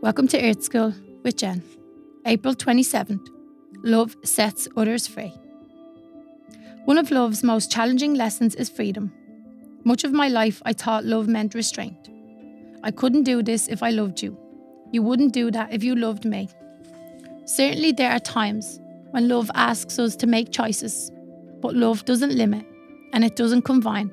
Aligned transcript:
Welcome 0.00 0.28
to 0.28 0.40
Earth 0.40 0.62
School 0.62 0.94
with 1.24 1.36
Jen. 1.38 1.60
April 2.24 2.54
27th. 2.54 3.30
Love 3.82 4.16
sets 4.22 4.68
others 4.76 5.08
free. 5.08 5.32
One 6.84 6.98
of 6.98 7.10
love's 7.10 7.42
most 7.42 7.72
challenging 7.72 8.14
lessons 8.14 8.54
is 8.54 8.70
freedom. 8.70 9.12
Much 9.82 10.04
of 10.04 10.12
my 10.12 10.28
life, 10.28 10.62
I 10.64 10.72
thought 10.72 11.04
love 11.04 11.26
meant 11.26 11.52
restraint. 11.52 12.10
I 12.84 12.92
couldn't 12.92 13.24
do 13.24 13.42
this 13.42 13.66
if 13.66 13.82
I 13.82 13.90
loved 13.90 14.22
you. 14.22 14.38
You 14.92 15.02
wouldn't 15.02 15.32
do 15.32 15.50
that 15.50 15.72
if 15.72 15.82
you 15.82 15.96
loved 15.96 16.24
me. 16.24 16.48
Certainly, 17.44 17.92
there 17.92 18.12
are 18.12 18.20
times 18.20 18.78
when 19.10 19.28
love 19.28 19.50
asks 19.56 19.98
us 19.98 20.14
to 20.16 20.28
make 20.28 20.52
choices, 20.52 21.10
but 21.60 21.74
love 21.74 22.04
doesn't 22.04 22.36
limit 22.36 22.64
and 23.12 23.24
it 23.24 23.34
doesn't 23.34 23.62
confine, 23.62 24.12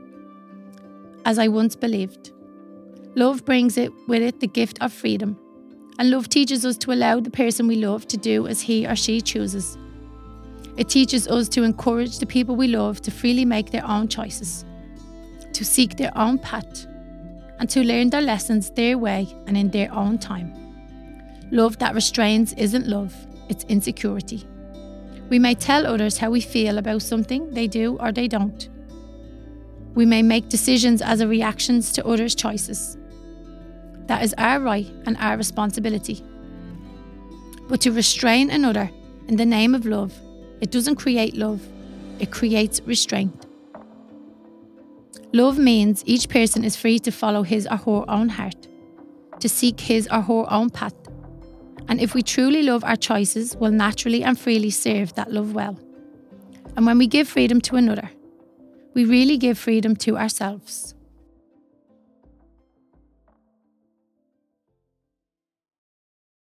as 1.26 1.38
I 1.38 1.48
once 1.48 1.76
believed. 1.76 2.32
Love 3.14 3.46
brings 3.46 3.78
it 3.78 3.92
with 4.08 4.24
it 4.24 4.40
the 4.40 4.48
gift 4.48 4.80
of 4.82 4.92
freedom, 4.92 5.38
and 5.98 6.10
love 6.10 6.30
teaches 6.30 6.66
us 6.66 6.78
to 6.78 6.92
allow 6.92 7.20
the 7.20 7.30
person 7.30 7.68
we 7.68 7.76
love 7.76 8.08
to 8.08 8.18
do 8.18 8.48
as 8.48 8.62
he 8.62 8.86
or 8.86 8.96
she 8.96 9.22
chooses. 9.22 9.78
It 10.78 10.90
teaches 10.90 11.28
us 11.28 11.48
to 11.50 11.64
encourage 11.64 12.20
the 12.20 12.26
people 12.26 12.56
we 12.56 12.68
love 12.68 13.02
to 13.02 13.12
freely 13.12 13.46
make 13.46 13.72
their 13.72 13.86
own 13.86 14.08
choices, 14.08 14.66
to 15.54 15.64
seek 15.64 15.96
their 15.96 16.12
own 16.18 16.38
path, 16.38 16.86
and 17.60 17.70
to 17.70 17.84
learn 17.84 18.10
their 18.10 18.22
lessons 18.22 18.70
their 18.72 18.98
way 18.98 19.28
and 19.48 19.58
in 19.58 19.70
their 19.72 19.92
own 19.94 20.18
time. 20.18 20.54
Love 21.52 21.78
that 21.78 21.96
restrains 21.96 22.54
isn't 22.54 22.88
love, 22.88 23.16
it's 23.48 23.64
insecurity. 23.66 24.46
We 25.30 25.40
may 25.40 25.56
tell 25.56 25.88
others 25.88 26.18
how 26.18 26.30
we 26.30 26.42
feel 26.42 26.78
about 26.78 27.02
something 27.02 27.50
they 27.52 27.68
do 27.68 27.98
or 28.00 28.12
they 28.12 28.28
don't. 28.28 28.70
We 29.96 30.06
may 30.06 30.22
make 30.22 30.50
decisions 30.50 31.02
as 31.02 31.22
a 31.22 31.28
reactions 31.28 31.94
to 31.94 32.06
others' 32.06 32.36
choices. 32.36 32.98
That 34.08 34.24
is 34.24 34.34
our 34.38 34.60
right 34.60 34.88
and 35.06 35.18
our 35.18 35.38
responsibility. 35.38 36.24
But 37.68 37.82
to 37.82 37.92
restrain 37.92 38.50
another 38.50 38.90
in 39.28 39.38
the 39.38 39.46
name 39.46 39.74
of 39.74 39.86
love, 39.86 40.14
it 40.62 40.72
doesn't 40.72 40.96
create 40.96 41.36
love, 41.36 41.62
it 42.20 42.32
creates 42.32 42.82
restraint. 42.82 43.46
Love 45.34 45.58
means 45.58 46.04
each 46.06 46.30
person 46.30 46.64
is 46.64 46.76
free 46.76 47.00
to 47.00 47.12
follow 47.12 47.44
his 47.44 47.68
or 47.68 47.78
her 47.78 48.06
own 48.08 48.30
heart, 48.30 48.68
to 49.40 49.50
seek 49.50 49.80
his 49.80 50.08
or 50.12 50.22
her 50.22 50.46
own 50.50 50.70
path. 50.70 50.96
And 51.88 52.00
if 52.00 52.14
we 52.14 52.22
truly 52.22 52.64
love 52.64 52.84
our 52.84 52.96
choices, 52.96 53.56
we'll 53.58 53.72
naturally 53.72 54.24
and 54.24 54.40
freely 54.40 54.70
serve 54.70 55.14
that 55.16 55.32
love 55.32 55.54
well. 55.54 55.78
And 56.76 56.86
when 56.86 56.98
we 56.98 57.08
give 57.08 57.28
freedom 57.28 57.62
to 57.62 57.76
another, 57.76 58.10
we 58.94 59.06
really 59.06 59.38
give 59.38 59.58
freedom 59.58 59.96
to 59.98 60.18
ourselves. 60.18 60.96